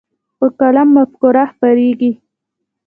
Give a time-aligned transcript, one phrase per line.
[0.37, 2.11] په قلم مفکوره خپرېږي.